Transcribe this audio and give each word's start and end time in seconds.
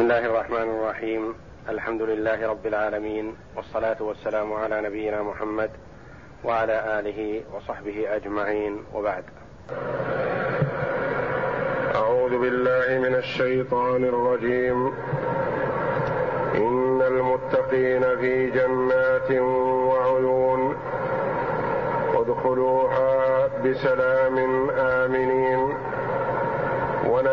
بسم 0.00 0.10
الله 0.10 0.26
الرحمن 0.26 0.62
الرحيم 0.70 1.34
الحمد 1.68 2.02
لله 2.02 2.48
رب 2.48 2.66
العالمين 2.66 3.36
والصلاه 3.56 3.96
والسلام 4.00 4.52
على 4.52 4.80
نبينا 4.80 5.22
محمد 5.22 5.70
وعلى 6.44 7.00
اله 7.00 7.42
وصحبه 7.54 8.16
اجمعين 8.16 8.84
وبعد 8.94 9.24
اعوذ 11.94 12.38
بالله 12.38 13.08
من 13.08 13.14
الشيطان 13.14 14.04
الرجيم 14.04 14.86
ان 16.54 17.02
المتقين 17.02 18.02
في 18.20 18.50
جنات 18.50 19.30
وعيون 19.90 20.76
ادخلوها 22.14 23.46
بسلام 23.64 24.38
امنين 24.70 25.89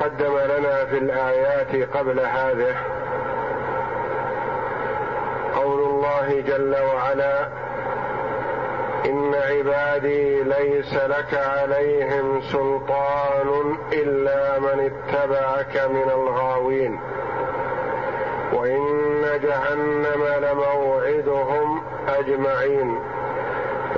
تقدم 0.00 0.38
لنا 0.38 0.84
في 0.84 0.98
الآيات 0.98 1.96
قبل 1.96 2.20
هذه. 2.20 2.76
قول 5.54 5.80
الله 5.80 6.40
جل 6.46 6.76
وعلا 6.82 7.48
إن 9.06 9.34
عبادي 9.34 10.42
ليس 10.42 10.94
لك 10.94 11.34
عليهم 11.34 12.40
سلطان 12.40 13.76
إلا 13.92 14.58
من 14.58 14.90
اتبعك 14.90 15.90
من 15.90 16.10
الغاوين. 16.10 17.00
وإن 18.52 19.22
جهنم 19.42 20.44
لموعدهم 20.44 21.82
أجمعين. 22.08 22.98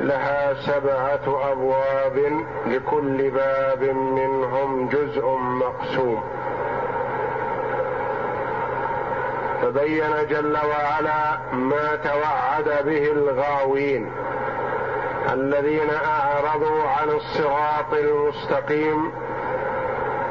لها 0.00 0.55
سبعة 0.55 1.52
أبواب. 1.52 2.44
لكل 2.72 3.30
باب 3.30 3.83
منهم 3.92 4.88
جزء 4.88 5.27
مقسوم. 5.36 6.22
فبين 9.62 10.27
جل 10.30 10.56
وعلا 10.56 11.39
ما 11.52 11.96
توعد 11.96 12.84
به 12.86 13.12
الغاوين 13.12 14.12
الذين 15.33 15.91
أعرضوا 15.91 16.83
عن 16.83 17.08
الصراط 17.08 17.92
المستقيم 17.92 19.12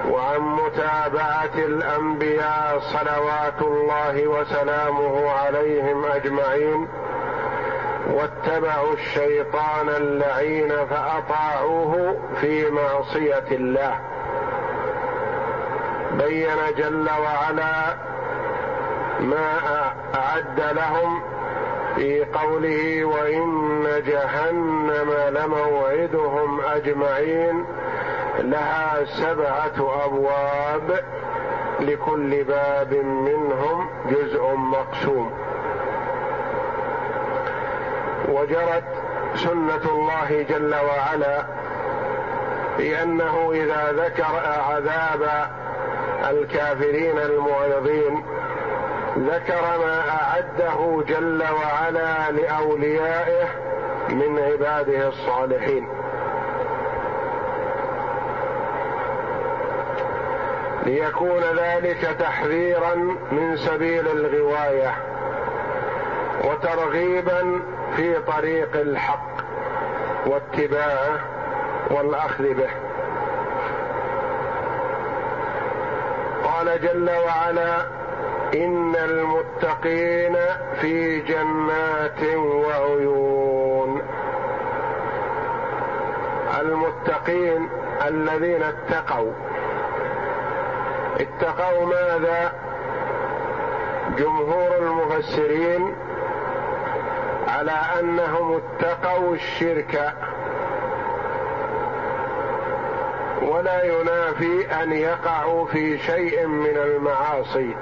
وعن 0.09 0.39
متابعة 0.39 1.55
الأنبياء 1.55 2.79
صلوات 2.79 3.61
الله 3.61 4.27
وسلامه 4.27 5.29
عليهم 5.31 6.05
أجمعين. 6.05 6.87
واتبعوا 8.47 8.93
الشيطان 8.93 9.89
اللعين 9.89 10.69
فأطاعوه 10.69 12.17
في 12.41 12.69
معصية 12.69 13.43
الله. 13.51 13.99
بين 16.11 16.75
جل 16.77 17.09
وعلا 17.09 17.97
ما 19.19 19.59
أعد 20.15 20.59
لهم 20.75 21.21
في 21.95 22.25
قوله 22.25 23.05
وإن 23.05 23.83
جهنم 24.07 25.11
لموعدهم 25.29 26.61
أجمعين 26.61 27.65
لها 28.39 29.05
سبعة 29.05 30.05
أبواب 30.05 31.03
لكل 31.79 32.43
باب 32.43 32.93
منهم 33.03 33.89
جزء 34.11 34.55
مقسوم. 34.55 35.46
وجرت 38.27 38.83
سنة 39.35 39.91
الله 39.91 40.45
جل 40.49 40.75
وعلا 40.75 41.45
بأنه 42.77 43.51
إذا 43.53 43.91
ذكر 43.91 44.41
عذاب 44.69 45.49
الكافرين 46.29 47.17
المعرضين 47.17 48.23
ذكر 49.17 49.61
ما 49.85 50.03
أعده 50.09 51.03
جل 51.07 51.43
وعلا 51.43 52.31
لأوليائه 52.31 53.47
من 54.09 54.39
عباده 54.39 55.07
الصالحين. 55.07 55.87
ليكون 60.85 61.43
ذلك 61.57 62.15
تحذيرا 62.19 62.95
من 63.31 63.57
سبيل 63.57 64.07
الغواية 64.07 64.95
وترغيبا 66.43 67.61
في 67.97 68.19
طريق 68.19 68.75
الحق 68.75 69.37
واتباعه 70.25 71.19
والأخذ 71.91 72.43
به. 72.53 72.69
قال 76.43 76.81
جل 76.81 77.09
وعلا 77.25 77.81
إن 78.53 78.95
المتقين 78.95 80.37
في 80.81 81.19
جنات 81.19 82.35
وعيون. 82.35 84.01
المتقين 86.59 87.69
الذين 88.07 88.63
اتقوا. 88.63 89.31
اتقوا 91.19 91.85
ماذا؟ 91.85 92.53
جمهور 94.17 94.77
المفسرين 94.77 95.95
على 97.57 97.71
أنهم 97.99 98.61
اتقوا 98.61 99.35
الشرك 99.35 100.13
ولا 103.41 103.83
ينافي 103.83 104.83
أن 104.83 104.91
يقعوا 104.91 105.65
في 105.67 105.97
شيء 105.97 106.47
من 106.47 106.77
المعاصي. 106.77 107.75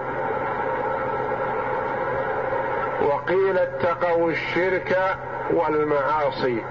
وقيل 3.02 3.58
اتقوا 3.58 4.32
الشرك 4.32 5.18
والمعاصي. 5.54 6.64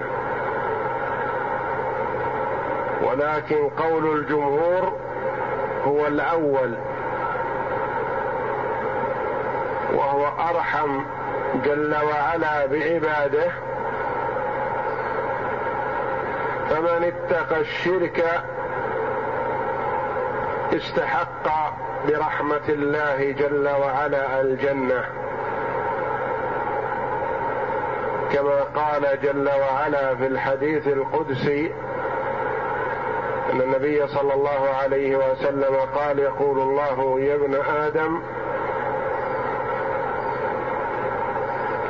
ولكن 3.03 3.69
قول 3.69 4.19
الجمهور 4.19 4.93
هو 5.85 6.07
الأول 6.07 6.75
وهو 9.93 10.27
أرحم 10.49 11.01
جل 11.63 11.95
وعلا 11.95 12.65
بعباده. 12.65 13.51
فمن 16.69 17.03
اتقى 17.03 17.59
الشرك 17.59 18.43
استحق 20.73 21.75
برحمة 22.07 22.69
الله 22.69 23.31
جل 23.31 23.69
وعلا 23.69 24.41
الجنة. 24.41 25.03
كما 28.33 28.63
قال 28.75 29.21
جل 29.23 29.49
وعلا 29.49 30.15
في 30.15 30.27
الحديث 30.27 30.87
القدسي 30.87 31.71
أن 33.53 33.61
النبي 33.61 34.07
صلى 34.07 34.33
الله 34.33 34.69
عليه 34.69 35.15
وسلم 35.15 35.75
قال 35.95 36.19
يقول 36.19 36.59
الله 36.59 37.19
يا 37.19 37.35
ابن 37.35 37.55
آدم 37.55 38.21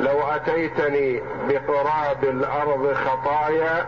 لو 0.05 0.21
أتيتني 0.21 1.21
بقراب 1.49 2.23
الأرض 2.23 2.93
خطايا 2.93 3.85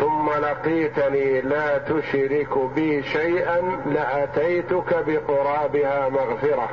ثم 0.00 0.30
لقيتني 0.30 1.40
لا 1.40 1.78
تشرك 1.78 2.58
بي 2.58 3.02
شيئا 3.02 3.60
لأتيتك 3.86 5.04
بقرابها 5.06 6.08
مغفرة. 6.08 6.68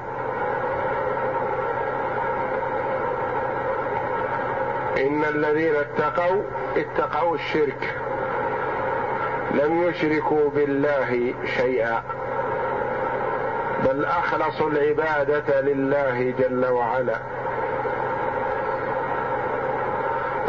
إن 4.98 5.24
الذين 5.24 5.76
اتقوا 5.76 6.42
اتقوا 6.78 7.36
الشرك. 7.36 7.96
لم 9.52 9.84
يشركوا 9.84 10.50
بالله 10.50 11.34
شيئا. 11.58 12.04
بل 13.86 14.06
أخلصوا 14.06 14.70
العبادة 14.70 15.62
لله 15.62 16.34
جل 16.40 16.66
وعلا. 16.66 17.35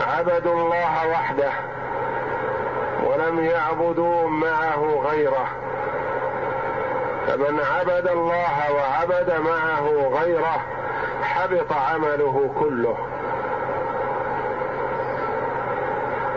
عبدوا 0.01 0.55
الله 0.55 1.09
وحده 1.11 1.53
ولم 3.05 3.41
يعبدوا 3.41 4.29
معه 4.29 5.03
غيره. 5.11 5.47
فمن 7.27 7.61
عبد 7.61 8.09
الله 8.09 8.73
وعبد 8.73 9.41
معه 9.41 10.11
غيره 10.21 10.61
حبط 11.23 11.73
عمله 11.73 12.51
كله. 12.61 12.97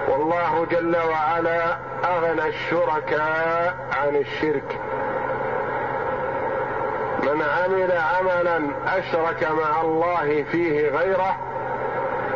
والله 0.08 0.66
جل 0.72 0.98
وعلا 0.98 1.78
أغنى 2.06 2.48
الشركاء 2.48 3.76
عن 4.02 4.16
الشرك. 4.16 4.80
من 7.24 7.42
عمل 7.42 7.92
عملا 7.92 8.70
أشرك 8.88 9.48
مع 9.52 9.82
الله 9.82 10.44
فيه 10.52 10.90
غيره 10.90 11.36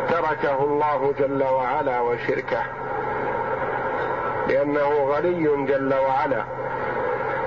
تركه 0.08 0.64
الله 0.64 1.14
جل 1.18 1.42
وعلا 1.42 2.00
وشركه. 2.00 2.62
لأنه 4.48 4.88
غني 4.88 5.66
جل 5.66 5.94
وعلا. 5.94 6.44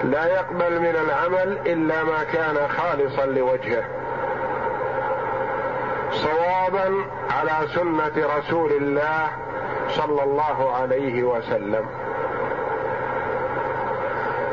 لا 0.04 0.26
يقبل 0.26 0.80
من 0.80 0.96
العمل 0.96 1.58
إلا 1.66 2.04
ما 2.04 2.24
كان 2.24 2.68
خالصا 2.68 3.26
لوجهه. 3.26 3.84
صوابا 6.12 6.94
على 7.30 7.68
سنة 7.68 8.28
رسول 8.38 8.72
الله 8.72 9.28
صلى 9.90 10.24
الله 10.24 10.76
عليه 10.76 11.24
وسلم. 11.24 11.86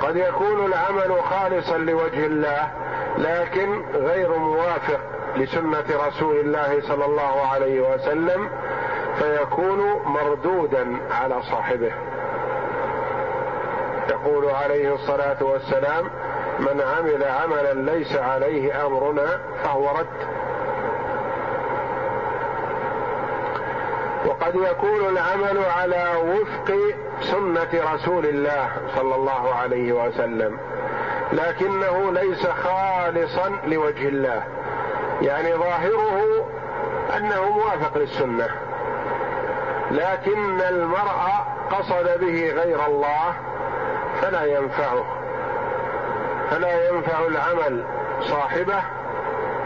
قد 0.02 0.16
يكون 0.16 0.66
العمل 0.66 1.22
خالصا 1.22 1.78
لوجه 1.78 2.26
الله 2.26 2.70
لكن 3.18 3.82
غير 3.94 4.38
موافق 4.38 5.00
لسنة 5.36 6.06
رسول 6.06 6.36
الله 6.36 6.80
صلى 6.80 7.04
الله 7.04 7.46
عليه 7.46 7.94
وسلم 7.94 8.50
فيكون 9.18 10.02
مردودا 10.04 10.96
على 11.10 11.42
صاحبه. 11.42 11.92
يقول 14.10 14.50
عليه 14.50 14.94
الصلاة 14.94 15.36
والسلام 15.40 16.10
من 16.60 16.80
عمل 16.80 17.24
عملا 17.24 17.92
ليس 17.92 18.16
عليه 18.16 18.86
أمرنا 18.86 19.40
فهو 19.64 19.90
رد. 19.90 20.28
وقد 24.26 24.54
يكون 24.54 25.08
العمل 25.08 25.58
على 25.76 26.12
وفق 26.16 26.74
سنة 27.20 27.94
رسول 27.94 28.26
الله 28.26 28.68
صلى 28.96 29.14
الله 29.14 29.54
عليه 29.54 29.92
وسلم. 29.92 30.58
لكنه 31.32 32.12
ليس 32.12 32.46
خالصا 32.46 33.52
لوجه 33.66 34.08
الله. 34.08 34.42
يعني 35.22 35.54
ظاهره 35.54 36.46
أنه 37.16 37.50
موافق 37.50 37.98
للسنة. 37.98 38.48
لكن 39.90 40.60
المرء 40.60 41.44
قصد 41.70 42.20
به 42.20 42.50
غير 42.50 42.86
الله 42.86 43.34
فلا 44.22 44.44
ينفعه. 44.44 45.04
فلا 46.50 46.88
ينفع 46.88 47.18
العمل 47.26 47.84
صاحبه 48.20 48.82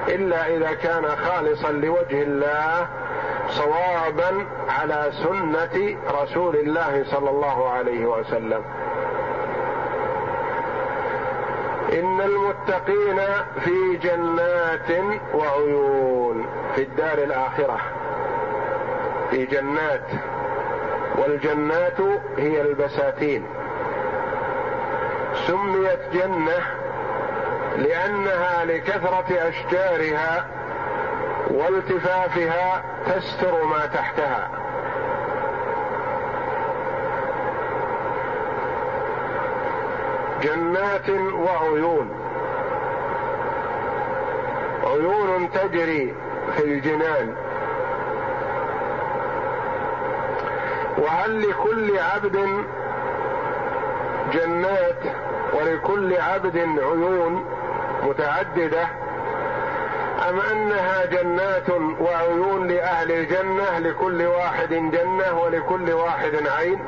إلا 0.09 0.47
إذا 0.47 0.75
كان 0.75 1.07
خالصا 1.07 1.71
لوجه 1.71 2.23
الله 2.23 2.87
صوابا 3.49 4.47
على 4.69 5.13
سنة 5.13 5.97
رسول 6.23 6.57
الله 6.57 7.05
صلى 7.11 7.31
الله 7.31 7.71
عليه 7.71 8.07
وسلم. 8.07 8.65
إن 11.93 12.21
المتقين 12.21 13.21
في 13.65 13.97
جنات 13.97 15.19
وعيون 15.35 16.47
في 16.75 16.83
الدار 16.83 17.19
الآخرة. 17.19 17.81
في 19.31 19.47
جنات. 19.47 20.07
والجنات 21.19 22.01
هي 22.39 22.61
البساتين. 22.61 23.47
سميت 25.47 26.01
جنة 26.13 26.61
لأنها 27.77 28.65
لكثرة 28.65 29.49
أشجارها 29.49 30.47
والتفافها 31.51 32.83
تستر 33.07 33.65
ما 33.65 33.87
تحتها. 33.87 34.58
جنات 40.43 41.11
وعيون. 41.35 42.11
عيون 44.85 45.51
تجري 45.53 46.15
في 46.57 46.65
الجنان. 46.65 47.35
وهل 50.99 51.51
لكل 51.51 51.99
عبد 51.99 52.65
جنات 54.33 55.03
ولكل 55.53 56.17
عبد 56.17 56.57
عيون 56.59 57.45
متعددة؟ 58.03 58.89
أم 60.29 60.41
أنها 60.41 61.05
جنات 61.05 61.71
وعيون 62.01 62.69
لأهل 62.69 63.13
الجنة 63.13 63.79
لكل 63.79 64.27
واحد 64.27 64.69
جنة 64.69 65.41
ولكل 65.43 65.93
واحد 65.93 66.47
عين؟ 66.59 66.79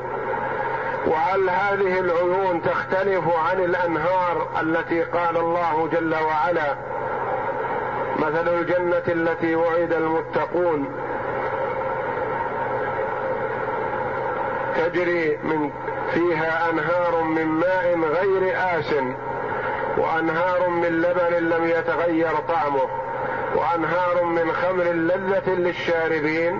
وهل 1.07 1.49
هذه 1.49 1.99
العيون 1.99 2.61
تختلف 2.61 3.23
عن 3.49 3.59
الأنهار 3.59 4.47
التي 4.61 5.03
قال 5.03 5.37
الله 5.37 5.89
جل 5.91 6.15
وعلا؟ 6.15 6.75
مثل 8.19 8.47
الجنة 8.47 9.03
التي 9.07 9.55
وعد 9.55 9.93
المتقون. 9.93 10.85
تجري 14.75 15.37
من 15.43 15.71
فيها 16.13 16.69
أنهار 16.69 17.23
من 17.23 17.45
ماء 17.45 17.99
غير 17.99 18.57
آس 18.79 18.93
وأنهار 19.97 20.69
من 20.69 21.01
لبن 21.01 21.49
لم 21.49 21.67
يتغير 21.67 22.31
طعمه 22.47 22.87
وأنهار 23.55 24.23
من 24.23 24.51
خمر 24.51 24.83
لذة 24.83 25.49
للشاربين 25.49 26.59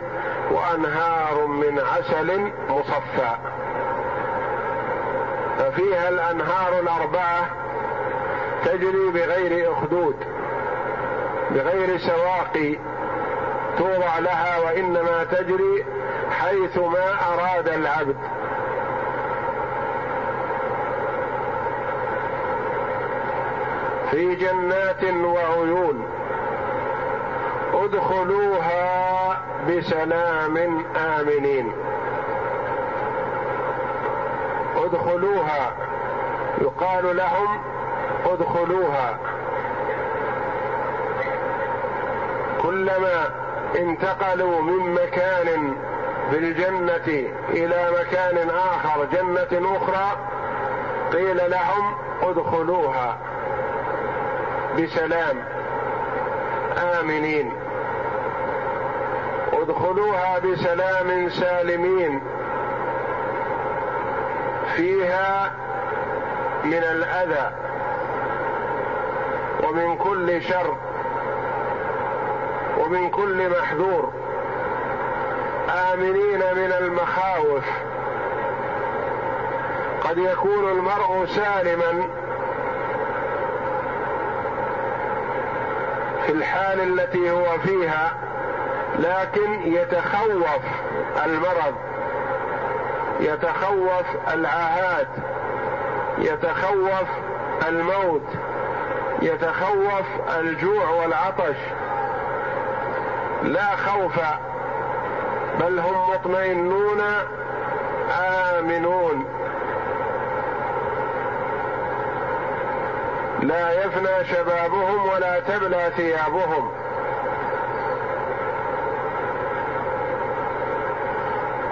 وأنهار 0.51 1.45
من 1.45 1.79
عسل 1.79 2.51
مصفى. 2.69 3.35
ففيها 5.61 6.09
الأنهار 6.09 6.79
الأربعة 6.79 7.49
تجري 8.65 9.09
بغير 9.13 9.71
أخدود 9.73 10.15
بغير 11.51 11.97
سواقي 11.97 12.75
توضع 13.77 14.19
لها 14.19 14.59
وإنما 14.59 15.23
تجري 15.23 15.85
حيث 16.39 16.77
ما 16.77 17.33
أراد 17.33 17.69
العبد. 17.69 18.15
في 24.11 24.35
جنات 24.35 25.03
وعيون 25.03 26.05
أدخلوها 27.73 29.41
بسلام 29.69 30.57
آمنين. 30.95 31.73
ادخلوها. 34.91 35.71
يقال 36.61 37.17
لهم 37.17 37.61
ادخلوها. 38.25 39.17
كلما 42.61 43.29
انتقلوا 43.75 44.61
من 44.61 44.93
مكان 44.93 45.73
في 46.29 46.37
الجنة 46.37 47.29
إلى 47.49 47.91
مكان 47.99 48.49
آخر 48.49 49.05
جنة 49.05 49.77
أخرى 49.77 50.17
قيل 51.13 51.51
لهم 51.51 51.95
ادخلوها. 52.21 53.17
بسلام. 54.79 55.43
آمنين. 56.99 57.51
ادخلوها 59.53 60.39
بسلام 60.39 61.29
سالمين. 61.29 62.21
فيها 64.75 65.51
من 66.63 66.83
الأذى 66.83 67.51
ومن 69.63 69.97
كل 69.97 70.41
شر 70.41 70.77
ومن 72.77 73.09
كل 73.09 73.49
محذور. 73.49 74.13
آمنين 75.69 76.39
من 76.39 76.73
المخاوف. 76.79 77.65
قد 80.03 80.17
يكون 80.17 80.69
المرء 80.69 81.25
سالما 81.25 82.03
في 86.25 86.31
الحال 86.31 86.99
التي 86.99 87.31
هو 87.31 87.57
فيها 87.63 88.13
لكن 88.99 89.73
يتخوف 89.73 90.63
المرض. 91.25 91.75
يتخوف 93.21 94.05
العاهات 94.33 95.07
يتخوف 96.17 97.07
الموت 97.67 98.27
يتخوف 99.21 100.05
الجوع 100.39 100.89
والعطش. 100.89 101.55
لا 103.43 103.75
خوف 103.75 104.19
بل 105.59 105.79
هم 105.79 106.09
مطمئنون 106.13 107.01
آمنون. 108.19 109.25
لا 113.41 113.85
يفنى 113.85 114.25
شبابهم 114.25 115.09
ولا 115.09 115.39
تبلى 115.39 115.91
ثيابهم. 115.97 116.71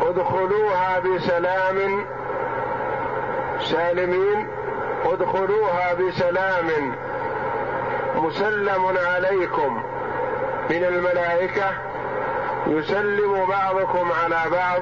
ادخلوها 0.10 1.00
بسلام. 1.00 2.06
سالمين 3.62 4.48
ادخلوها 5.06 5.94
بسلام. 5.94 6.96
مسلم 8.16 8.98
عليكم. 9.16 9.84
من 10.70 10.84
الملائكة. 10.84 11.72
يسلم 12.68 13.46
بعضكم 13.46 14.12
على 14.24 14.50
بعض. 14.52 14.82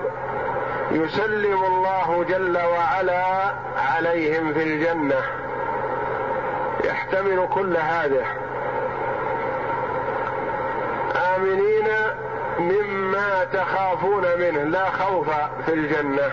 يسلم 0.91 1.63
الله 1.63 2.25
جل 2.29 2.57
وعلا 2.57 3.53
عليهم 3.77 4.53
في 4.53 4.63
الجنة. 4.63 5.21
يحتمل 6.83 7.47
كل 7.53 7.77
هذا 7.77 8.25
امنين 11.35 11.87
مما 12.59 13.36
تخافون 13.53 14.23
منه 14.39 14.63
لا 14.63 14.89
خوف 14.89 15.29
في 15.65 15.73
الجنة. 15.73 16.31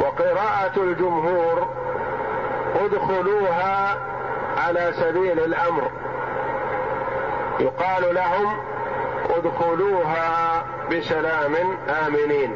وقراءة 0.00 0.76
الجمهور 0.76 1.68
ادخلوها 2.84 3.98
على 4.66 4.92
سبيل 4.92 5.38
الأمر. 5.38 5.90
يقال 7.60 8.14
لهم 8.14 8.56
ادخلوها 9.30 10.64
بسلام 10.90 11.54
آمنين. 12.06 12.54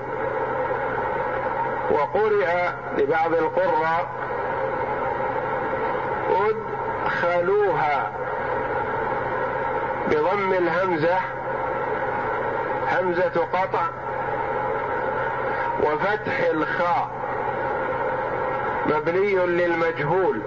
وقرئ 1.90 2.69
لبعض 2.99 3.35
القراء 3.35 4.07
ادخلوها 7.07 8.20
بضم 10.11 10.52
الهمزة 10.52 11.19
همزة 12.93 13.47
قطع 13.52 13.87
وفتح 15.83 16.40
الخاء 16.50 17.11
مبني 18.87 19.35
للمجهول 19.35 20.43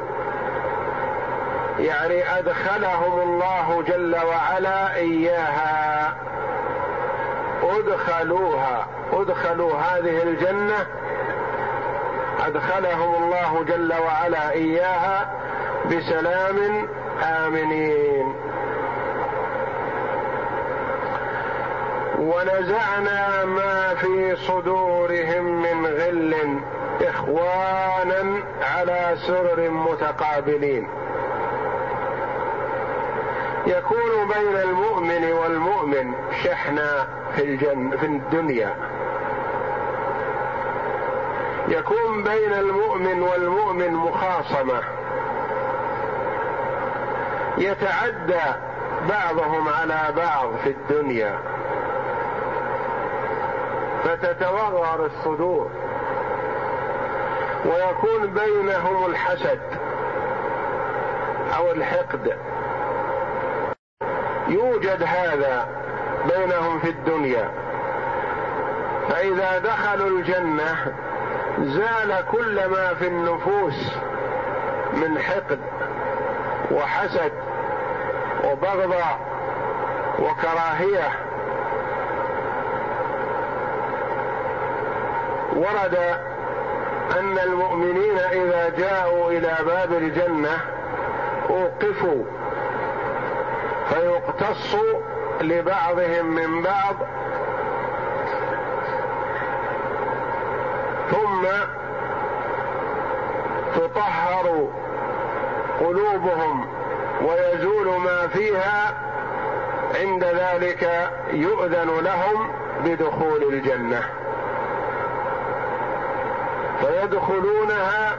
يعني 1.79 2.39
أدخلهم 2.39 3.19
الله 3.21 3.83
جل 3.87 4.15
وعلا 4.15 4.95
إياها. 4.95 6.13
ادخلوها 7.63 8.87
ادخلوا 9.13 9.73
هذه 9.77 10.23
الجنة 10.23 10.85
أدخلهم 12.47 13.23
الله 13.23 13.63
جل 13.63 13.93
وعلا 13.93 14.51
إياها 14.51 15.31
بسلام 15.85 16.87
آمنين. 17.23 18.35
ونزعنا 22.23 23.45
ما 23.45 23.95
في 23.95 24.35
صدورهم 24.35 25.61
من 25.61 25.85
غل 25.85 26.59
إخوانا 27.01 28.43
على 28.61 29.15
سرر 29.27 29.69
متقابلين. 29.69 30.87
يكون 33.67 34.27
بين 34.33 34.55
المؤمن 34.55 35.31
والمؤمن 35.31 36.13
شحنة 36.43 37.07
في 37.35 37.43
الجن 37.43 37.97
في 37.97 38.05
الدنيا. 38.05 38.75
يكون 41.67 42.23
بين 42.23 42.53
المؤمن 42.53 43.21
والمؤمن 43.21 43.93
مخاصمة. 43.93 44.81
يتعدى 47.57 48.59
بعضهم 49.09 49.67
على 49.67 50.13
بعض 50.17 50.55
في 50.63 50.69
الدنيا. 50.69 51.52
فتتوغر 54.03 55.05
الصدور 55.05 55.71
ويكون 57.65 58.33
بينهم 58.33 59.05
الحسد 59.05 59.61
أو 61.57 61.71
الحقد. 61.71 62.37
يوجد 64.47 65.03
هذا 65.03 65.67
بينهم 66.35 66.79
في 66.79 66.89
الدنيا. 66.89 67.51
فإذا 69.09 69.59
دخلوا 69.59 70.09
الجنة 70.09 70.93
زال 71.59 72.25
كل 72.31 72.65
ما 72.65 72.93
في 72.93 73.07
النفوس 73.07 73.91
من 74.93 75.19
حقد 75.19 75.59
وحسد 76.71 77.31
وبغضاء 78.43 79.19
وكراهية. 80.19 81.22
ورد 85.55 85.95
أن 87.19 87.39
المؤمنين 87.39 88.17
إذا 88.17 88.69
جاءوا 88.77 89.31
إلى 89.31 89.57
باب 89.65 89.93
الجنة 89.93 90.57
أوقفوا 91.49 92.23
فيقتص 93.89 94.75
لبعضهم 95.41 96.25
من 96.25 96.61
بعض 96.61 96.95
ثم 101.11 101.47
تطهر 103.75 104.67
قلوبهم 105.79 106.65
ويزول 107.21 107.87
ما 107.87 108.27
فيها 108.27 108.93
عند 110.01 110.23
ذلك 110.23 111.11
يؤذن 111.33 111.89
لهم 112.03 112.49
بدخول 112.85 113.53
الجنة. 113.53 114.03
فيدخلونها 117.03 118.15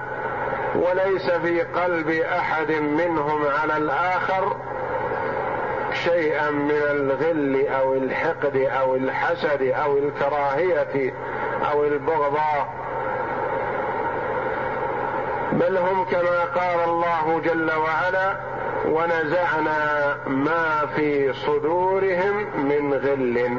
وليس 0.75 1.31
في 1.31 1.62
قلب 1.62 2.11
أحد 2.11 2.71
منهم 2.73 3.47
على 3.47 3.76
الآخر 3.76 4.57
شيئا 6.05 6.50
من 6.50 6.83
الغل 6.91 7.67
أو 7.67 7.95
الحقد 7.95 8.57
أو 8.57 8.97
الحسد 8.97 9.62
أو 9.62 9.99
الكراهية 9.99 11.14
أو 11.71 11.85
البغضاء 11.85 12.69
بل 15.53 15.76
هم 15.76 16.05
كما 16.05 16.45
قال 16.45 16.88
الله 16.88 17.41
جل 17.45 17.73
وعلا 17.73 18.37
ونزعنا 18.88 20.17
ما 20.26 20.87
في 20.97 21.33
صدورهم 21.33 22.47
من 22.57 22.95
غل. 22.95 23.59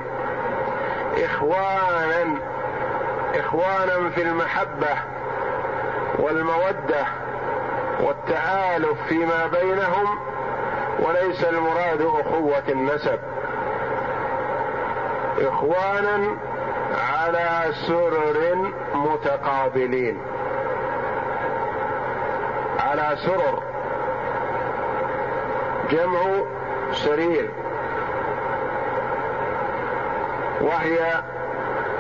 إخوانا 1.24 2.38
إخوانا 3.36 4.10
في 4.10 4.22
المحبة. 4.22 5.15
والمودة 6.26 7.06
والتالف 8.00 9.02
فيما 9.08 9.48
بينهم 9.48 10.20
وليس 11.00 11.44
المراد 11.44 12.02
أخوة 12.02 12.64
النسب. 12.70 13.20
إخوانا 15.40 16.38
على 17.14 17.74
سرر 17.88 18.72
متقابلين. 18.94 20.22
على 22.80 23.18
سرر. 23.26 23.64
جمع 25.92 26.22
سرير. 26.94 27.50
وهي 30.62 31.24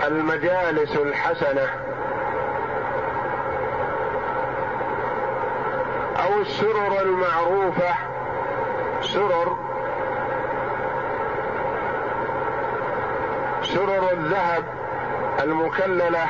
المجالس 0.07 0.95
الحسنة. 0.95 1.84
السرر 6.41 7.01
المعروفة. 7.01 7.93
سرر. 9.01 9.57
سرر 13.63 14.11
الذهب 14.11 14.63
المكللة 15.43 16.25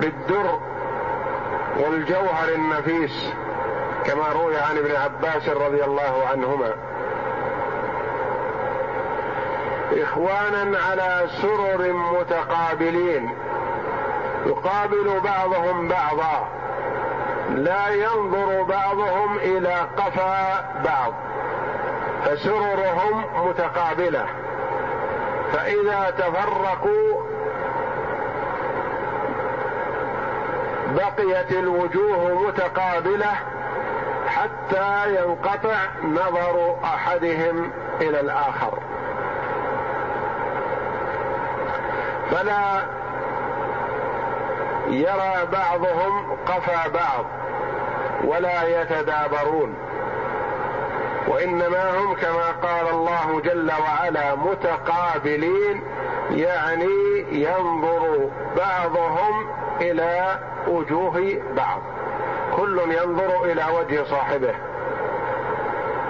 بالدر 0.00 0.58
والجوهر 1.76 2.48
النفيس 2.54 3.32
كما 4.04 4.28
روي 4.32 4.56
عن 4.56 4.78
ابن 4.78 4.96
عباس 4.96 5.48
رضي 5.48 5.84
الله 5.84 6.26
عنهما. 6.30 6.74
إخوانا 9.92 10.78
على 10.78 11.28
سرر 11.42 11.92
متقابلين 11.92 13.30
يقابل 14.46 15.20
بعضهم 15.24 15.88
بعضا. 15.88 16.59
لا 17.54 17.88
ينظر 17.88 18.62
بعضهم 18.62 19.36
إلى 19.36 19.74
قفا 19.96 20.64
بعض 20.84 21.12
فسررهم 22.24 23.24
متقابلة. 23.48 24.26
فإذا 25.52 26.10
تفرقوا 26.10 27.22
بقيت 30.96 31.52
الوجوه 31.52 32.46
متقابلة 32.46 33.32
حتى 34.26 35.14
ينقطع 35.14 35.76
نظر 36.04 36.76
أحدهم 36.84 37.70
إلى 38.00 38.20
الآخر. 38.20 38.78
فلا 42.30 42.82
يرى 44.88 45.46
بعضهم 45.52 46.36
قفا 46.46 46.88
بعض. 46.88 47.39
ولا 48.24 48.82
يتدابرون. 48.82 49.74
وإنما 51.28 51.98
هم 51.98 52.14
كما 52.14 52.50
قال 52.62 52.88
الله 52.88 53.40
جل 53.40 53.72
وعلا 53.82 54.34
متقابلين 54.34 55.82
يعني 56.30 57.24
ينظر 57.32 58.30
بعضهم 58.56 59.46
إلى 59.80 60.38
وجوه 60.68 61.42
بعض. 61.56 61.82
كل 62.56 62.78
ينظر 62.78 63.44
إلى 63.44 63.64
وجه 63.78 64.04
صاحبه. 64.04 64.54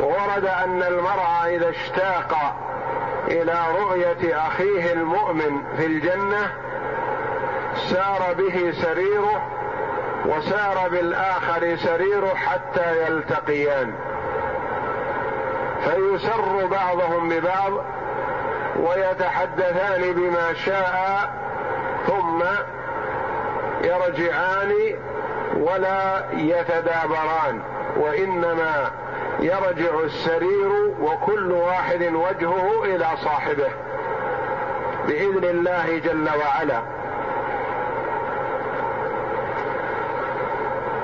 ورد 0.00 0.44
أن 0.44 0.82
المرء 0.82 1.46
إذا 1.46 1.70
اشتاق 1.70 2.56
إلى 3.28 3.54
رؤية 3.80 4.46
أخيه 4.46 4.92
المؤمن 4.92 5.62
في 5.76 5.86
الجنة 5.86 6.52
سار 7.76 8.34
به 8.38 8.72
سريره 8.82 9.59
وسار 10.26 10.88
بالآخر 10.88 11.76
سريره 11.76 12.34
حتى 12.34 13.02
يلتقيان. 13.02 13.92
فيسر 15.84 16.66
بعضهم 16.66 17.28
ببعض 17.28 17.72
ويتحدثان 18.76 20.12
بما 20.12 20.54
شاء 20.54 21.30
ثم 22.06 22.42
يرجعان 23.84 24.72
ولا 25.56 26.24
يتدابران. 26.32 27.62
وإنما 27.96 28.90
يرجع 29.40 30.00
السرير 30.04 30.70
وكل 31.00 31.52
واحد 31.52 32.02
وجهه 32.02 32.84
إلى 32.84 33.06
صاحبه 33.24 33.70
بإذن 35.06 35.44
الله 35.44 35.98
جل 35.98 36.28
وعلا. 36.28 36.99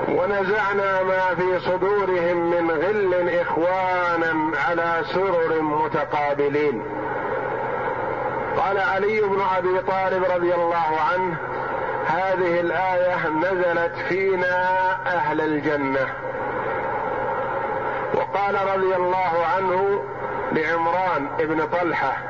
ونزعنا 0.07 1.03
ما 1.03 1.35
في 1.35 1.59
صدورهم 1.59 2.49
من 2.49 2.71
غل 2.71 3.29
إخوانا 3.29 4.57
على 4.67 5.01
سرر 5.13 5.61
متقابلين. 5.61 6.83
قال 8.57 8.77
علي 8.77 9.21
بن 9.21 9.41
أبي 9.57 9.79
طالب 9.79 10.23
رضي 10.23 10.55
الله 10.55 10.99
عنه 11.13 11.37
هذه 12.05 12.59
الآية 12.59 13.29
نزلت 13.29 13.95
فينا 14.09 14.67
أهل 15.07 15.41
الجنة. 15.41 16.13
وقال 18.13 18.55
رضي 18.75 18.95
الله 18.95 19.45
عنه 19.55 20.03
لعمران 20.51 21.27
بن 21.39 21.67
طلحة 21.67 22.26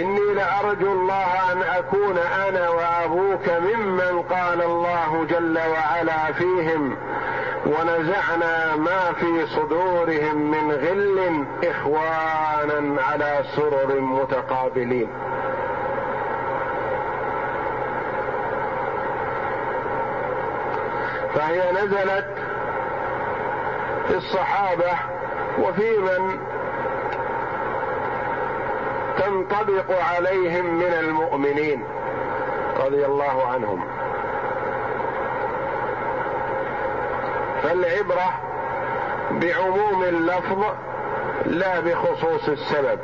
إني 0.00 0.34
لأرجو 0.34 0.92
الله 0.92 1.52
أن 1.52 1.62
أكون 1.62 2.18
أنا 2.18 2.68
وأبوك 2.68 3.48
ممن 3.48 4.22
قال 4.22 4.62
الله 4.62 5.26
جل 5.30 5.58
وعلا 5.58 6.32
فيهم 6.32 6.96
ونزعنا 7.66 8.76
ما 8.76 9.12
في 9.12 9.46
صدورهم 9.46 10.50
من 10.50 10.72
غل 10.72 11.44
إخوانا 11.64 13.02
على 13.02 13.44
سرر 13.56 14.00
متقابلين. 14.00 15.08
فهي 21.34 21.72
نزلت 21.72 22.26
في 24.08 24.16
الصحابة 24.16 24.92
وفي 25.58 25.98
من 25.98 26.38
تنطبق 29.20 30.02
عليهم 30.02 30.74
من 30.74 30.92
المؤمنين. 31.00 31.84
رضي 32.76 33.06
الله 33.06 33.46
عنهم. 33.46 33.84
فالعبرة 37.62 38.40
بعموم 39.30 40.04
اللفظ 40.04 40.64
لا 41.46 41.80
بخصوص 41.80 42.48
السبب. 42.48 42.98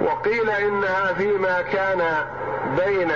وقيل 0.00 0.50
إنها 0.50 1.12
فيما 1.12 1.62
كان 1.62 2.02
بين 2.86 3.12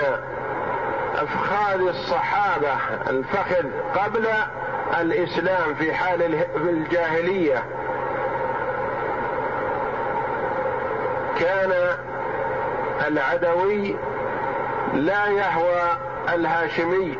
افخاذ 1.15 1.81
الصحابة 1.81 2.73
الفخذ 3.09 3.65
قبل 3.95 4.27
الإسلام 5.01 5.75
في 5.75 5.93
حال 5.93 6.45
الجاهلية. 6.55 7.63
كان 11.39 11.97
العدوي 13.07 13.95
لا 14.93 15.27
يهوى 15.27 15.81
الهاشمي 16.33 17.17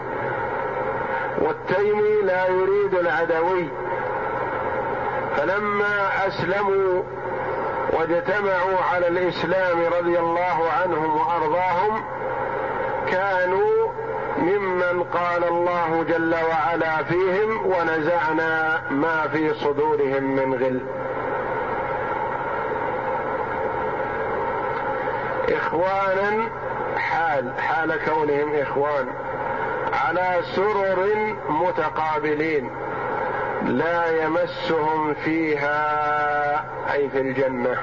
والتيمي 1.38 2.21
لا 2.23 2.47
يريد 2.47 2.93
العدوي. 2.93 3.69
فلما 5.38 6.27
أسلموا 6.27 7.03
واجتمعوا 7.93 8.77
على 8.93 9.08
الإسلام 9.08 9.79
رضي 9.99 10.19
الله 10.19 10.69
عنهم 10.82 11.17
وأرضاهم 11.17 12.03
كانوا 13.08 13.89
ممن 14.38 15.03
قال 15.03 15.43
الله 15.43 16.05
جل 16.10 16.36
وعلا 16.36 17.03
فيهم 17.03 17.65
ونزعنا 17.65 18.82
ما 18.91 19.27
في 19.34 19.53
صدورهم 19.53 20.23
من 20.23 20.53
غل. 20.53 20.79
إخوانا 25.69 26.49
حال 26.97 27.53
حال 27.60 27.99
كونهم 28.05 28.55
إخوان 28.55 29.08
على 29.93 30.41
سرر 30.55 31.08
متقابلين 31.49 32.69
لا 33.65 34.23
يمسهم 34.23 35.13
فيها 35.13 36.65
أي 36.93 37.10
في 37.10 37.21
الجنة. 37.21 37.77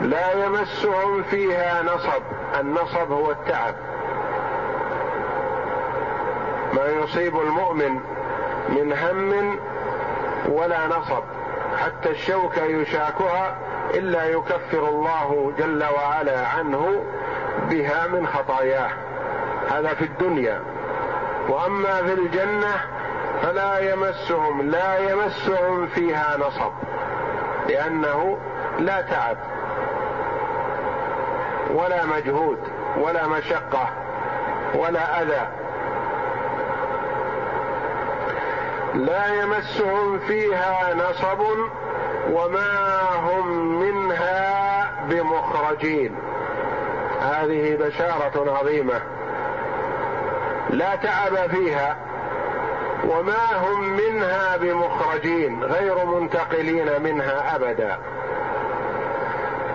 لا 0.00 0.44
يمسهم 0.44 1.22
فيها 1.22 1.82
نصب 1.82 2.22
النصب 2.60 3.12
هو 3.12 3.30
التعب. 3.30 3.74
ما 6.72 6.86
يصيب 6.86 7.40
المؤمن 7.40 8.00
من 8.68 8.92
هم 8.92 9.58
ولا 10.48 10.86
نصب 10.86 11.22
حتى 11.78 12.10
الشوكة 12.10 12.64
يشاكها 12.64 13.56
إلا 13.94 14.24
يكفر 14.24 14.88
الله 14.88 15.52
جل 15.58 15.84
وعلا 15.84 16.46
عنه 16.46 17.04
بها 17.70 18.06
من 18.06 18.26
خطاياه. 18.26 18.90
هذا 19.70 19.94
في 19.94 20.04
الدنيا. 20.04 20.60
وأما 21.48 22.02
في 22.02 22.12
الجنة 22.12 22.74
فلا 23.42 23.78
يمسهم 23.78 24.70
لا 24.70 25.10
يمسهم 25.10 25.86
فيها 25.86 26.36
نصب 26.36 26.72
لأنه 27.68 28.38
لا 28.78 29.00
تعب 29.00 29.36
ولا 31.70 32.06
مجهود 32.06 32.58
ولا 32.98 33.26
مشقة 33.26 33.88
ولا 34.74 35.22
أذى. 35.22 35.46
لا 38.94 39.42
يمسهم 39.42 40.18
فيها 40.18 40.94
نصب 40.94 41.40
وما 42.30 43.00
هم 43.14 43.48
منها 43.80 44.90
بمخرجين. 45.08 46.18
هذه 47.20 47.76
بشارة 47.76 48.58
عظيمة. 48.58 49.00
لا 50.70 50.96
تعب 50.96 51.50
فيها. 51.50 51.96
وما 53.08 53.56
هم 53.56 53.96
منها 53.96 54.56
بمخرجين 54.56 55.64
غير 55.64 56.06
منتقلين 56.06 57.02
منها 57.02 57.56
أبدا. 57.56 57.98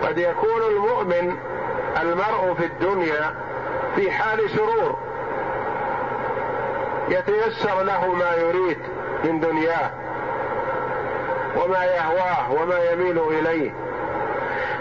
قد 0.02 0.18
يكون 0.18 0.62
المؤمن 0.70 1.36
المرء 2.02 2.54
في 2.54 2.64
الدنيا 2.64 3.34
في 3.96 4.10
حال 4.10 4.50
سرور. 4.50 4.98
يتيسر 7.08 7.82
له 7.82 8.14
ما 8.14 8.34
يريد 8.34 8.78
من 9.24 9.40
دنياه. 9.40 9.90
وما 11.58 11.84
يهواه 11.84 12.52
وما 12.52 12.78
يميل 12.90 13.18
إليه. 13.18 13.70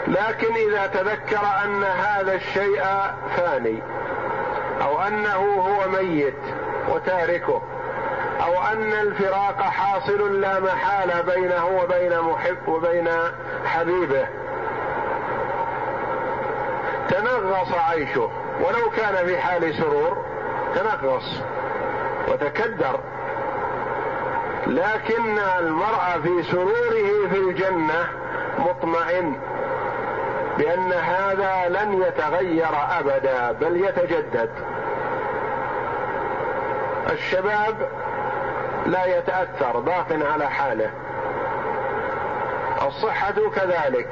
لكن 0.07 0.53
إذا 0.53 0.87
تذكر 0.87 1.41
أن 1.65 1.83
هذا 1.83 2.33
الشيء 2.33 2.83
فاني 3.37 3.79
أو 4.81 5.01
أنه 5.01 5.35
هو 5.35 5.89
ميت 5.89 6.39
وتاركه 6.89 7.61
أو 8.43 8.63
أن 8.73 8.91
الفراق 8.93 9.61
حاصل 9.61 10.41
لا 10.41 10.59
محاله 10.59 11.21
بينه 11.21 11.65
وبين 11.65 12.19
محب 12.19 12.67
وبين 12.67 13.09
حبيبه. 13.65 14.27
تنغص 17.09 17.73
عيشه 17.89 18.29
ولو 18.61 18.89
كان 18.97 19.25
في 19.25 19.37
حال 19.37 19.75
سرور 19.75 20.25
تنغص 20.75 21.41
وتكدر. 22.27 22.99
لكن 24.67 25.39
المرء 25.59 26.21
في 26.23 26.43
سروره 26.43 27.27
في 27.29 27.37
الجنة 27.37 28.07
مطمئن 28.59 29.39
بأن 30.57 30.93
هذا 30.93 31.69
لن 31.69 32.01
يتغير 32.01 32.69
أبدا 32.99 33.51
بل 33.51 33.85
يتجدد. 33.85 34.49
الشباب 37.11 37.89
لا 38.85 39.17
يتأثر 39.17 39.79
باق 39.79 40.07
على 40.33 40.49
حاله. 40.49 40.89
الصحة 42.87 43.35
كذلك. 43.55 44.09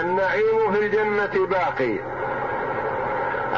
النعيم 0.00 0.72
في 0.72 0.78
الجنة 0.78 1.46
باقي. 1.46 1.96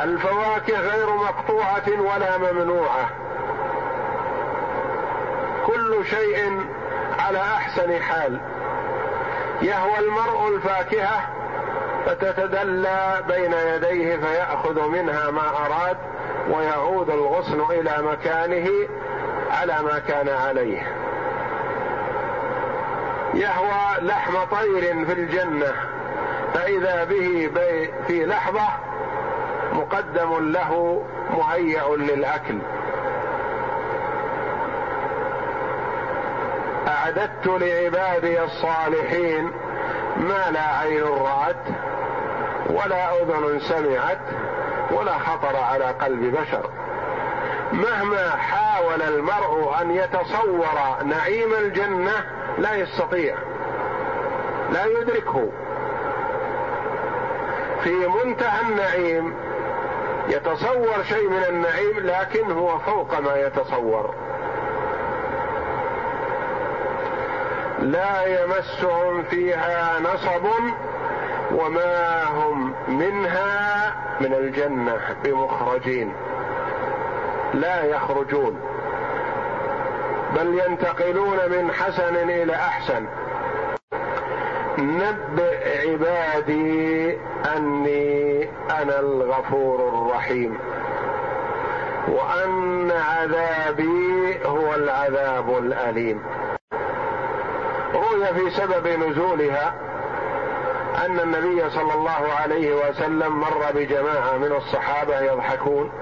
الفواكه 0.03 0.81
غير 0.81 1.07
مقطوعة 1.07 2.01
ولا 2.01 2.38
ممنوعة. 2.38 3.21
كل 5.72 6.06
شيء 6.06 6.66
على 7.18 7.38
أحسن 7.38 8.02
حال. 8.02 8.40
يهوى 9.62 9.98
المرء 9.98 10.48
الفاكهة 10.48 11.28
فتتدلى 12.06 13.22
بين 13.28 13.52
يديه 13.52 14.16
فيأخذ 14.16 14.88
منها 14.88 15.30
ما 15.30 15.48
أراد 15.66 15.96
ويعود 16.50 17.11
الغصن 17.11 17.61
إلى 17.70 18.02
مكانه 18.02 18.68
على 19.50 19.82
ما 19.82 19.98
كان 20.08 20.28
عليه. 20.28 20.92
يهوى 23.35 23.96
لحم 24.00 24.44
طير 24.44 25.04
في 25.06 25.12
الجنة 25.12 25.72
فإذا 26.54 27.04
به 27.04 27.50
في 28.06 28.26
لحظة 28.26 28.68
مقدم 29.72 30.52
له 30.52 31.02
مهيأ 31.30 31.96
للأكل. 31.96 32.58
أعددت 36.88 37.47
لعبادي 37.47 38.42
الصالحين 38.42 39.53
ما 40.16 40.51
لا 40.51 40.79
عين 40.79 41.05
رأت 41.05 41.64
ولا 42.71 43.23
أذن 43.23 43.61
سمعت 43.61 44.21
ولا 44.90 45.18
خطر 45.18 45.57
على 45.57 45.85
قلب 45.85 46.37
بشر. 46.37 46.71
مهما 47.73 48.31
حاول 48.31 49.03
المرء 49.03 49.81
أن 49.81 49.90
يتصور 49.90 50.68
نعيم 51.05 51.55
الجنة 51.55 52.25
لا 52.59 52.75
يستطيع 52.75 53.35
لا 54.73 54.85
يدركه. 54.85 55.49
في 57.85 58.07
منتهى 58.07 58.61
النعيم 58.61 59.35
يتصور 60.29 61.03
شيء 61.09 61.29
من 61.29 61.45
النعيم 61.49 61.99
لكن 61.99 62.53
هو 62.53 62.79
فوق 62.79 63.21
ما 63.21 63.37
يتصور. 63.37 64.14
لا 67.83 68.42
يمسهم 68.42 69.23
فيها 69.23 70.01
نصب 70.01 70.45
وما 71.55 72.25
هم 72.25 72.75
منها 72.88 73.95
من 74.21 74.35
الجنة 74.35 75.01
بمخرجين. 75.25 76.12
لا 77.55 77.85
يخرجون. 77.85 78.61
بل 80.37 80.61
ينتقلون 80.66 81.38
من 81.51 81.73
حسن 81.73 82.16
إلى 82.16 82.55
أحسن. 82.55 83.07
نبئ 84.79 85.90
عبادي 85.90 87.18
أني 87.57 88.49
أنا 88.83 89.01
الغفور 89.01 89.88
الرحيم. 89.88 90.59
وأن 92.09 92.90
عذابي 92.90 94.38
هو 94.47 94.75
العذاب 94.75 95.59
الأليم. 95.59 96.23
روي 98.12 98.27
في 98.27 98.51
سبب 98.57 98.87
نزولها 98.87 99.75
أن 101.07 101.20
النبي 101.20 101.70
صلى 101.70 101.94
الله 101.94 102.33
عليه 102.40 102.75
وسلم 102.75 103.40
مر 103.40 103.64
بجماعة 103.75 104.37
من 104.37 104.53
الصحابة 104.53 105.20
يضحكون. 105.20 105.92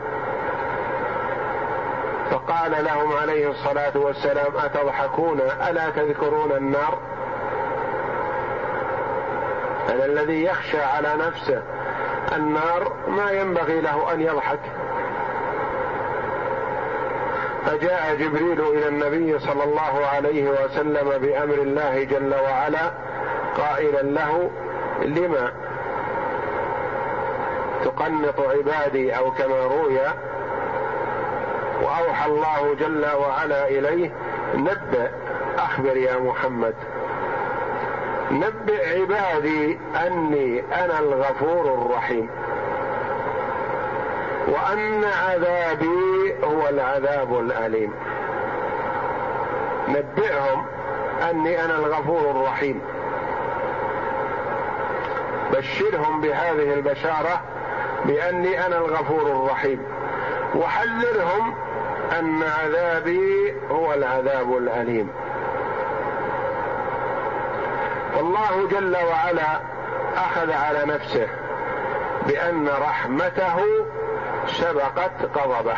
فقال 2.31 2.85
لهم 2.85 3.17
عليه 3.17 3.51
الصلاة 3.51 3.93
والسلام 3.97 4.57
أتضحكون؟ 4.57 5.41
ألا 5.41 5.91
تذكرون 5.91 6.53
النار؟ 6.53 6.99
أن 9.89 10.01
الذي 10.01 10.45
يخشى 10.45 10.83
على 10.83 11.15
نفسه. 11.15 11.63
النار 12.33 12.93
ما 13.09 13.31
ينبغي 13.31 13.81
له 13.81 14.13
أن 14.13 14.21
يضحك. 14.21 14.61
فجاء 17.67 18.15
جبريل 18.15 18.61
إلى 18.61 18.89
النبي 18.89 19.39
صلى 19.39 19.65
الله 19.65 20.07
عليه 20.07 20.51
وسلم 20.51 21.19
بأمر 21.19 21.55
الله 21.55 22.05
جل 22.05 22.35
وعلا 22.35 22.93
قائلا 23.57 24.03
له 24.03 24.51
لما 25.03 25.53
تقنط 27.85 28.41
عبادي 28.41 29.17
أو 29.17 29.31
كما 29.31 29.61
روي 29.65 29.99
وأوحى 31.83 32.31
الله 32.31 32.75
جل 32.81 33.07
وعلا 33.21 33.69
إليه 33.69 34.11
نبئ 34.55 35.09
أخبر 35.59 35.97
يا 35.97 36.19
محمد 36.19 36.75
نبئ 38.31 39.01
عبادي 39.01 39.79
أني 40.07 40.63
أنا 40.85 40.99
الغفور 40.99 41.75
الرحيم. 41.75 42.29
وأن 44.51 45.05
عذابي 45.05 46.35
هو 46.45 46.69
العذاب 46.69 47.39
الأليم. 47.39 47.93
نبئهم 49.89 50.67
أني 51.31 51.65
أنا 51.65 51.77
الغفور 51.77 52.31
الرحيم. 52.31 52.81
بشرهم 55.53 56.21
بهذه 56.21 56.75
البشارة 56.75 57.41
بأني 58.05 58.67
أنا 58.67 58.79
الغفور 58.79 59.23
الرحيم. 59.23 59.85
وحذرهم 60.55 61.55
أن 62.19 62.43
عذابي 62.43 63.55
هو 63.71 63.95
العذاب 63.95 64.57
الأليم. 64.57 65.11
فالله 68.15 68.69
جل 68.71 68.97
وعلا 68.97 69.61
أخذ 70.17 70.53
على 70.53 70.85
نفسه 70.85 71.29
بأن 72.27 72.69
رحمته 72.69 73.57
سبقت 74.47 75.39
غضبه. 75.39 75.77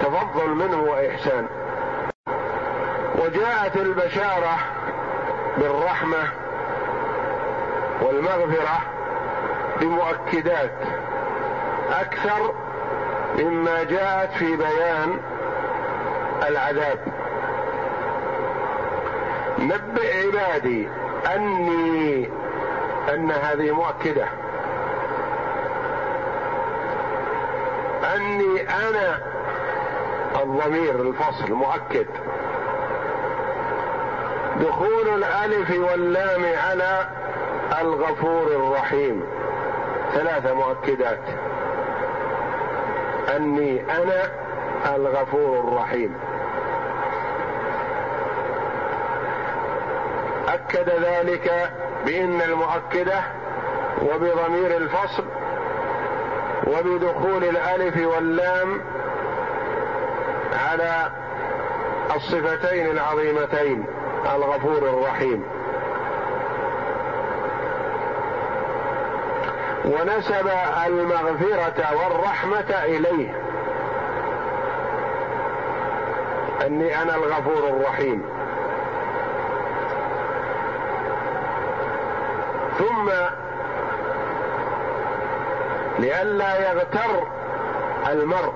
تفضل 0.00 0.48
منه 0.48 0.82
وإحسان. 0.82 1.46
وجاءت 3.18 3.76
البشارة 3.76 4.58
بالرحمة 5.58 6.28
والمغفرة 8.02 8.78
بمؤكدات 9.80 10.74
أكثر 12.00 12.54
مما 13.38 13.82
جاءت 13.82 14.32
في 14.32 14.56
بيان 14.56 15.20
العذاب. 16.48 16.98
نبئ 19.58 20.26
عبادي 20.26 20.88
أني 21.34 22.28
أن 23.14 23.30
هذه 23.30 23.70
مؤكدة. 23.70 24.26
اني 28.18 28.68
أنا 28.70 29.18
الضمير 30.42 31.02
الفصل 31.02 31.52
مؤكد. 31.52 32.06
دخول 34.60 35.08
الألف 35.14 35.70
واللام 35.70 36.44
على 36.68 37.08
الغفور 37.80 38.46
الرحيم. 38.46 39.22
ثلاث 40.14 40.46
مؤكدات. 40.46 41.20
أني 43.36 43.82
أنا 43.82 44.30
الغفور 44.96 45.60
الرحيم. 45.68 46.14
أكد 50.48 50.88
ذلك 50.88 51.70
بإن 52.06 52.42
المؤكدة 52.42 53.20
وبضمير 54.02 54.76
الفصل 54.76 55.24
وبدخول 56.68 57.44
الألف 57.44 58.06
واللام 58.06 58.80
على 60.70 61.10
الصفتين 62.16 62.90
العظيمتين 62.90 63.84
الغفور 64.34 64.78
الرحيم. 64.78 65.44
ونسب 69.84 70.48
المغفرة 70.86 71.96
والرحمة 71.96 72.70
إليه. 72.84 73.34
إني 76.66 77.02
أنا 77.02 77.16
الغفور 77.16 77.68
الرحيم. 77.68 78.22
ثم 82.78 83.10
لئلا 85.98 86.70
يغتر 86.70 87.26
المرء 88.10 88.52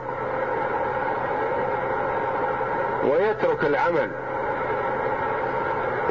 ويترك 3.04 3.64
العمل 3.64 4.10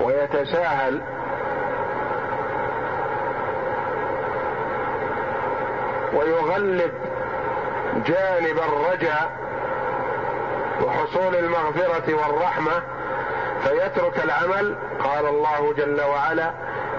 ويتساهل 0.01 1.01
ويغلب 6.13 6.91
جانب 8.05 8.57
الرجاء 8.59 9.31
وحصول 10.85 11.35
المغفرة 11.35 12.13
والرحمة 12.13 12.81
فيترك 13.63 14.23
العمل. 14.23 14.75
قال 15.03 15.25
الله 15.25 15.73
جل 15.73 16.01
وعلا 16.01 16.51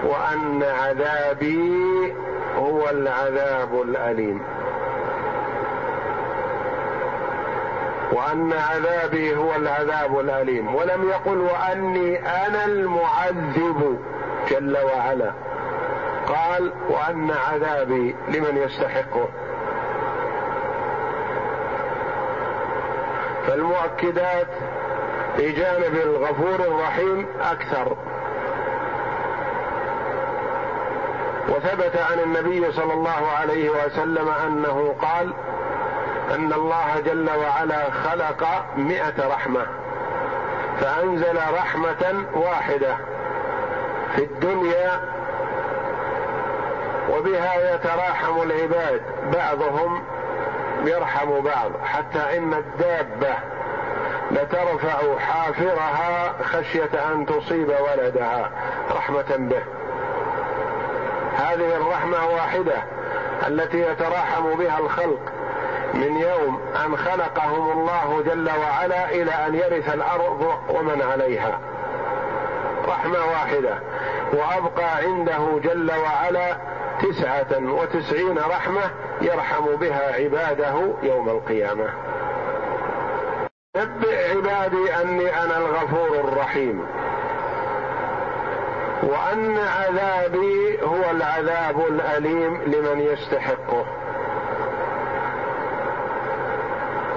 وأن 0.03 0.63
عذابي 0.63 2.13
هو 2.63 2.89
العذاب 2.89 3.81
الأليم. 3.81 4.41
وأن 8.11 8.53
عذابي 8.53 9.35
هو 9.35 9.55
العذاب 9.55 10.19
الأليم. 10.19 10.75
ولم 10.75 11.09
يقل 11.09 11.37
وأني 11.37 12.19
أنا 12.19 12.65
المعذب 12.65 13.99
جل 14.49 14.77
وعلا. 14.77 15.31
قال 16.27 16.73
وأن 16.89 17.31
عذابي 17.31 18.15
لمن 18.29 18.57
يستحقه. 18.57 19.27
فالمؤكدات 23.47 24.47
في 25.37 25.51
جانب 25.51 25.95
الغفور 25.95 26.55
الرحيم 26.55 27.27
أكثر. 27.41 27.97
وثبت 31.49 31.97
عن 32.11 32.19
النبي 32.19 32.71
صلى 32.71 32.93
الله 32.93 33.31
عليه 33.39 33.69
وسلم 33.69 34.29
أنه 34.29 34.95
قال 35.01 35.33
أن 36.31 36.53
الله 36.53 36.99
جل 37.05 37.29
وعلا 37.29 37.91
خلق 37.91 38.65
مئة 38.77 39.27
رحمة 39.27 39.65
فأنزل 40.79 41.39
رحمة 41.53 42.25
واحدة 42.33 42.97
في 44.15 44.23
الدنيا 44.23 44.99
وبها 47.09 47.75
يتراحم 47.75 48.41
العباد 48.41 49.01
بعضهم 49.33 50.03
يرحم 50.85 51.41
بعض 51.41 51.71
حتى 51.83 52.37
إن 52.37 52.53
الدابة 52.53 53.35
لترفع 54.31 55.17
حافرها 55.19 56.33
خشية 56.43 57.11
أن 57.13 57.25
تصيب 57.25 57.69
ولدها 57.69 58.49
رحمة 58.91 59.35
به. 59.37 59.63
هذه 61.53 61.75
الرحمة 61.75 62.27
واحدة 62.27 62.83
التي 63.47 63.81
يتراحم 63.81 64.55
بها 64.55 64.79
الخلق 64.79 65.19
من 65.93 66.17
يوم 66.17 66.61
أن 66.85 66.97
خلقهم 66.97 67.71
الله 67.71 68.23
جل 68.25 68.49
وعلا 68.49 69.09
إلى 69.09 69.31
أن 69.31 69.55
يرث 69.55 69.93
الأرض 69.93 70.53
ومن 70.69 71.01
عليها. 71.01 71.59
رحمة 72.87 73.19
واحدة. 73.31 73.79
وأبقى 74.33 74.95
عنده 74.97 75.59
جل 75.63 75.91
وعلا 75.91 76.57
تسعة 77.01 77.73
وتسعين 77.73 78.37
رحمة 78.37 78.81
يرحم 79.21 79.75
بها 79.75 80.15
عباده 80.15 80.93
يوم 81.03 81.29
القيامة. 81.29 81.89
نبئ 83.77 84.35
عبادي 84.35 84.95
أني 85.01 85.43
أنا 85.43 85.57
الغفور 85.57 86.19
الرحيم. 86.19 86.85
وأن 89.01 89.57
عذابي 89.57 90.81
هو 90.83 91.11
العذاب 91.11 91.79
الأليم 91.87 92.61
لمن 92.67 92.99
يستحقه. 92.99 93.85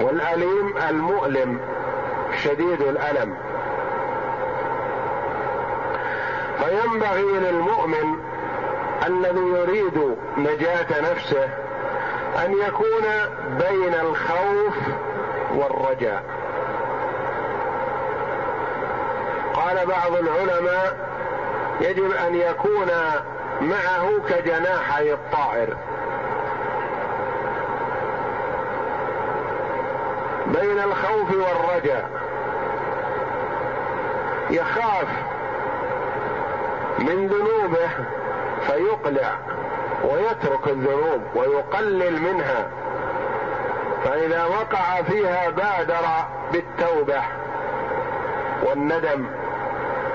والأليم 0.01 0.73
المؤلم 0.89 1.59
شديد 2.43 2.81
الألم. 2.81 3.37
فينبغي 6.59 7.39
للمؤمن 7.39 8.19
الذي 9.07 9.47
يريد 9.59 10.15
نجاة 10.37 11.11
نفسه 11.11 11.49
أن 12.45 12.53
يكون 12.67 13.05
بين 13.49 13.93
الخوف 13.93 14.77
والرجاء. 15.55 16.23
قال 19.53 19.85
بعض 19.85 20.11
العلماء 20.15 21.06
يجب 21.81 22.11
أن 22.11 22.35
يكون 22.35 22.91
معه 23.61 24.09
كجناحي 24.29 25.13
الطائر. 25.13 25.77
بين 30.47 30.79
الخوف 30.79 31.31
والرجاء. 31.31 32.09
يخاف 34.49 35.07
من 36.99 37.27
ذنوبه 37.27 37.89
فيقلع 38.67 39.31
ويترك 40.03 40.67
الذنوب 40.67 41.21
ويقلل 41.35 42.21
منها. 42.21 42.67
فإذا 44.03 44.45
وقع 44.45 45.01
فيها 45.01 45.49
بادر 45.49 46.05
بالتوبة 46.51 47.21
والندم. 48.63 49.25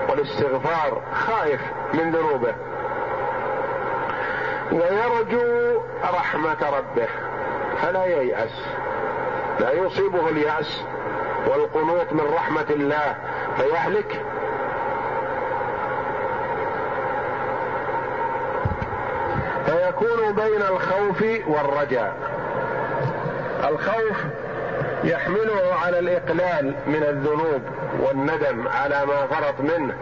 والاستغفار 0.08 1.02
خائف 1.14 1.60
من 1.94 2.10
ذنوبه. 2.10 2.54
ويرجو 4.72 5.80
رحمة 6.04 6.56
ربه 6.78 7.08
فلا 7.82 8.04
ييأس. 8.04 8.66
لا 9.60 9.72
يصيبه 9.72 10.28
اليأس 10.28 10.84
والقنوط 11.46 12.12
من 12.12 12.34
رحمة 12.34 12.66
الله 12.70 13.16
فيهلك. 13.56 14.22
فيكون 19.66 20.32
بين 20.32 20.62
الخوف 20.62 21.24
والرجاء. 21.46 22.16
الخوف 23.68 24.24
يحمله 25.04 25.74
على 25.84 25.98
الإقلال 25.98 26.74
من 26.86 27.02
الذنوب. 27.02 27.62
والندم 28.00 28.68
على 28.68 29.06
ما 29.06 29.26
فرط 29.26 29.60
منه 29.60 29.96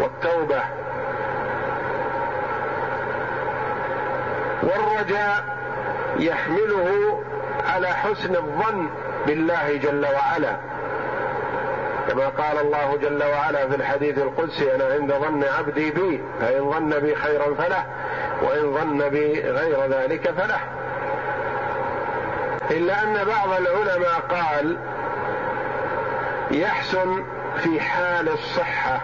والتوبة. 0.00 0.62
والرجاء 4.62 5.44
يحمله 6.18 7.20
على 7.66 7.88
حسن 7.88 8.36
الظن 8.36 8.88
بالله 9.26 9.76
جل 9.76 10.06
وعلا. 10.06 10.56
كما 12.08 12.28
قال 12.28 12.58
الله 12.58 12.96
جل 12.96 13.22
وعلا 13.24 13.68
في 13.68 13.74
الحديث 13.74 14.18
القدسي 14.18 14.74
أنا 14.74 14.84
عند 14.84 15.12
ظن 15.12 15.44
عبدي 15.58 15.90
بي 15.90 16.22
فإن 16.40 16.70
ظن 16.70 16.98
بي 16.98 17.14
خيرا 17.14 17.54
فله 17.54 17.84
وإن 18.42 18.74
ظن 18.74 19.08
بي 19.08 19.40
غير 19.40 19.86
ذلك 19.86 20.30
فله. 20.30 20.60
إلا 22.70 23.02
أن 23.02 23.14
بعض 23.14 23.60
العلماء 23.60 24.20
قال 24.28 24.76
يحسن 26.50 27.24
في 27.56 27.80
حال 27.80 28.28
الصحة 28.28 29.00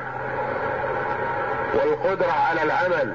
والقدرة 1.75 2.33
على 2.33 2.63
العمل 2.63 3.13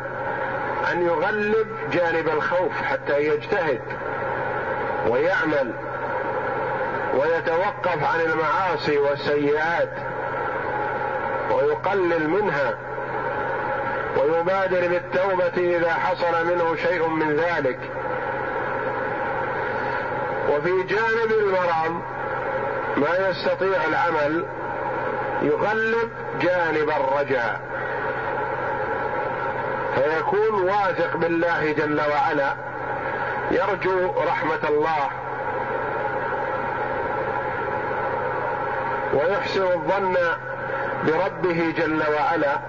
أن 0.92 1.06
يغلب 1.06 1.68
جانب 1.92 2.30
الخوف 2.30 2.82
حتى 2.82 3.20
يجتهد 3.20 3.82
ويعمل 5.08 5.74
ويتوقف 7.14 8.04
عن 8.14 8.22
المعاصي 8.22 8.98
والسيئات 8.98 9.94
ويقلل 11.52 12.30
منها 12.30 12.78
ويبادر 14.18 14.88
بالتوبة 14.88 15.78
إذا 15.78 15.94
حصل 15.94 16.46
منه 16.46 16.76
شيء 16.76 17.08
من 17.08 17.36
ذلك. 17.36 17.80
وفي 20.50 20.84
جانب 20.84 21.32
المرض 21.32 22.02
ما 22.98 23.30
يستطيع 23.30 23.86
العمل 23.88 24.46
يغلب 25.42 26.10
جانب 26.42 26.90
الرجاء. 26.90 27.62
فيكون 29.96 30.64
واثق 30.64 31.18
بالله 31.18 31.72
جل 31.72 32.02
وعلا 32.02 32.54
يرجو 33.52 34.12
رحمة 34.28 34.70
الله. 34.70 35.10
ويحسن 39.14 39.64
الظن 39.64 40.18
بربه 41.08 41.74
جل 41.78 42.04
وعلا. 42.14 42.60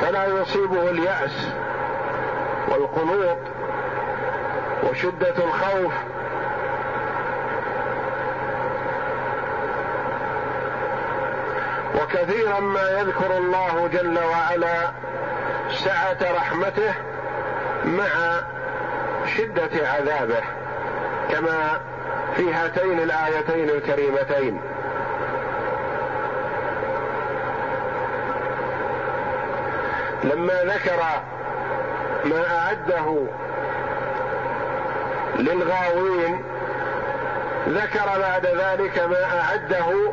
فلا 0.00 0.26
يصيبه 0.26 0.90
اليأس 0.90 1.48
والقنوط 2.68 3.38
وشدة 4.90 5.34
الخوف 5.44 5.92
وكثيرا 12.08 12.60
ما 12.60 12.90
يذكر 12.90 13.36
الله 13.36 13.88
جل 13.92 14.18
وعلا 14.18 14.90
سعة 15.84 16.32
رحمته 16.36 16.94
مع 17.84 18.40
شدة 19.36 19.88
عذابه 19.88 20.40
كما 21.30 21.80
في 22.36 22.52
هاتين 22.52 23.00
الآيتين 23.00 23.70
الكريمتين. 23.70 24.60
لما 30.24 30.62
ذكر 30.64 31.02
ما 32.24 32.44
أعده 32.58 33.26
للغاوين 35.38 36.44
ذكر 37.68 38.18
بعد 38.20 38.46
ذلك 38.46 38.98
ما 38.98 39.40
أعده 39.40 40.12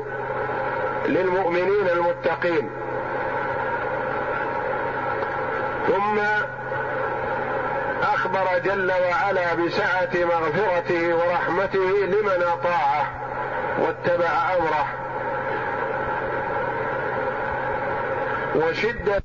للمؤمنين 1.07 1.89
المتقين. 1.89 2.69
ثم 5.87 6.19
أخبر 8.03 8.59
جل 8.65 8.91
وعلا 8.91 9.53
بسعة 9.53 10.09
مغفرته 10.13 11.15
ورحمته 11.15 12.05
لمن 12.05 12.43
أطاعه 12.43 13.05
واتبع 13.79 14.55
أمره. 14.57 14.87
وشدة 18.55 19.24